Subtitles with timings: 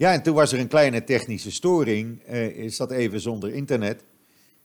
[0.00, 2.22] Ja, en toen was er een kleine technische storing.
[2.28, 4.04] Uh, is dat even zonder internet.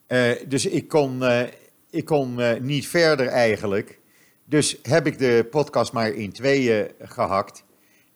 [0.08, 1.42] Uh, dus ik kon, uh,
[1.90, 4.00] ik kon niet verder eigenlijk.
[4.45, 7.63] Dus heb ik de podcast maar in tweeën gehakt.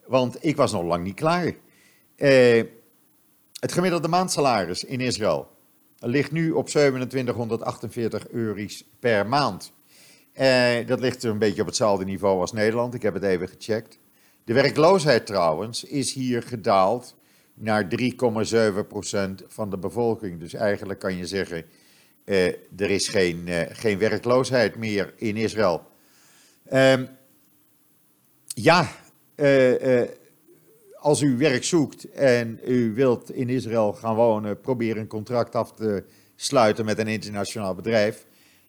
[0.05, 1.53] Want ik was nog lang niet klaar.
[3.59, 5.47] het gemiddelde maandsalaris in Israël
[5.97, 9.73] ligt nu op 2748 euro's per maand.
[10.85, 12.93] dat ligt een beetje op hetzelfde niveau als Nederland.
[12.93, 13.99] Ik heb het even gecheckt.
[14.49, 17.15] De werkloosheid trouwens is hier gedaald
[17.53, 18.07] naar 3,7%
[19.47, 20.39] van de bevolking.
[20.39, 21.65] Dus eigenlijk kan je zeggen,
[22.25, 22.45] uh,
[22.77, 25.83] er is geen, uh, geen werkloosheid meer in Israël.
[26.73, 27.09] Um,
[28.45, 28.91] ja,
[29.35, 30.01] uh,
[30.99, 35.73] als u werk zoekt en u wilt in Israël gaan wonen, probeer een contract af
[35.73, 36.03] te
[36.35, 38.25] sluiten met een internationaal bedrijf.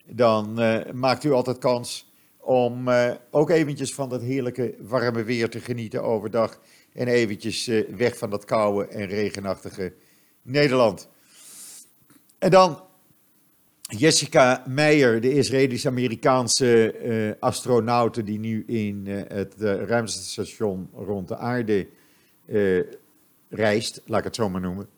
[0.07, 0.55] Dan
[0.93, 2.10] maakt u altijd kans
[2.41, 6.61] om uh, ook eventjes van dat heerlijke warme weer te genieten overdag.
[6.93, 9.93] En eventjes uh, weg van dat koude en regenachtige
[10.43, 11.09] Nederland.
[12.39, 12.83] En dan
[13.81, 21.89] Jessica Meijer, de Israëlisch-Amerikaanse uh, astronaute die nu in het ruimtestation rond de aarde
[23.49, 24.89] reist, laat ik het zo maar noemen.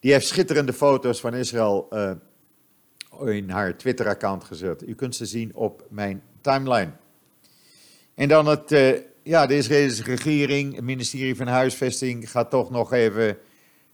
[0.00, 1.88] Die heeft schitterende foto's van Israël
[3.24, 4.88] in haar Twitter-account gezet.
[4.88, 6.90] U kunt ze zien op mijn timeline.
[8.14, 12.92] En dan het, uh, ja, de Israëlische regering, het ministerie van Huisvesting gaat toch nog
[12.92, 13.38] even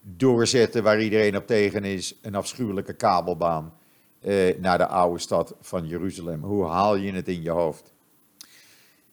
[0.01, 2.15] doorzetten waar iedereen op tegen is.
[2.21, 3.73] Een afschuwelijke kabelbaan
[4.21, 6.43] uh, naar de oude stad van Jeruzalem.
[6.43, 7.93] Hoe haal je het in je hoofd?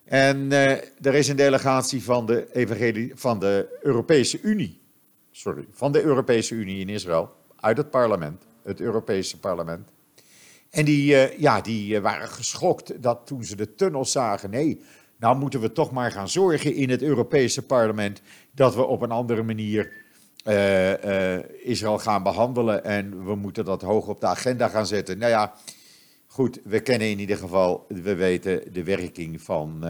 [0.05, 0.71] En uh,
[1.07, 4.81] er is een delegatie van de, evangelie, van de Europese Unie,
[5.31, 9.89] sorry, van de Europese Unie in Israël, uit het parlement, het Europese parlement.
[10.71, 14.51] En die, uh, ja, die uh, waren geschokt dat toen ze de tunnels zagen.
[14.51, 14.81] Nee,
[15.17, 18.21] nou moeten we toch maar gaan zorgen in het Europese parlement
[18.53, 19.93] dat we op een andere manier
[20.45, 22.85] uh, Israël gaan behandelen.
[22.85, 25.19] En we moeten dat hoog op de agenda gaan zetten.
[25.19, 25.55] Nou ja,
[26.27, 29.85] goed, we kennen in ieder geval, we weten de werking van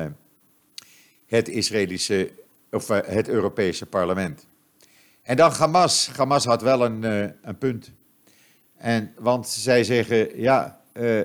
[1.27, 2.31] het Israëlische,
[2.71, 4.47] of het Europese parlement.
[5.23, 6.11] En dan Hamas.
[6.17, 7.03] Hamas had wel een,
[7.43, 7.93] een punt.
[8.79, 11.21] En, want zij zeggen, ja, uh,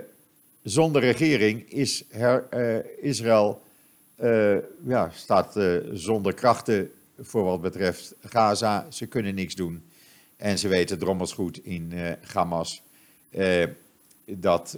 [0.63, 3.61] zonder regering is her, uh, Israël,
[4.21, 5.59] uh, ja, staat
[5.93, 8.85] zonder krachten voor wat betreft Gaza.
[8.89, 9.83] Ze kunnen niks doen.
[10.37, 11.93] En ze weten drommels goed in
[12.33, 12.81] Hamas
[14.25, 14.77] dat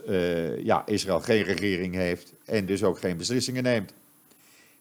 [0.64, 3.94] ja, Israël geen regering heeft en dus ook geen beslissingen neemt.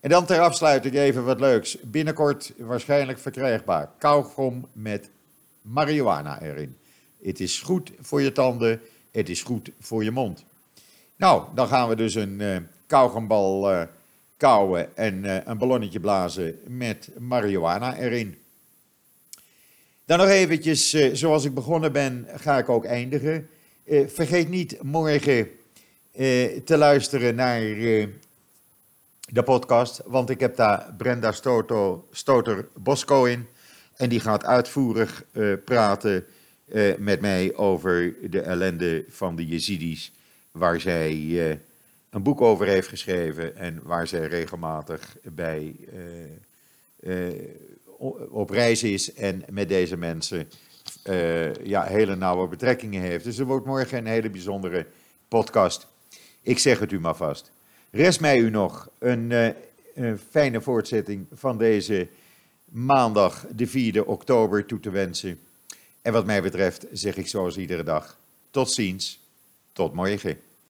[0.00, 1.76] En dan ter afsluiting even wat leuks.
[1.80, 3.90] Binnenkort waarschijnlijk verkrijgbaar.
[3.98, 5.10] Kauwgom met
[5.62, 6.76] marihuana erin.
[7.24, 8.80] Het is goed voor je tanden,
[9.10, 10.44] het is goed voor je mond.
[11.16, 13.82] Nou, dan gaan we dus een uh, kauwgombal uh,
[14.36, 18.38] kauwen en uh, een ballonnetje blazen met marihuana erin.
[20.04, 23.48] Dan nog eventjes, zoals ik begonnen ben, ga ik ook eindigen.
[24.06, 25.50] vergeet niet morgen
[26.64, 33.46] te luisteren naar de podcast, want ik heb daar Brenda Stoto, Stoter Bosco in.
[33.96, 35.24] En die gaat uitvoerig
[35.64, 36.26] praten
[36.66, 40.12] uh, met mij over de ellende van de Jezidis,
[40.50, 41.50] waar zij uh,
[42.10, 45.74] een boek over heeft geschreven en waar zij regelmatig bij
[47.02, 47.26] uh,
[48.30, 50.48] op reis is en met deze mensen
[51.62, 53.24] ja, hele nauwe betrekkingen heeft.
[53.24, 54.86] Dus er wordt morgen een hele bijzondere
[55.28, 55.86] podcast.
[56.42, 57.50] Ik zeg het u maar vast.
[57.90, 59.54] Rest mij u nog een,
[59.94, 62.08] een fijne voortzetting van deze
[62.64, 65.38] maandag, de 4e oktober, toe te wensen.
[66.04, 68.18] En wat mij betreft zeg ik zoals iedere dag,
[68.50, 69.20] tot ziens,
[69.72, 70.40] tot morgen.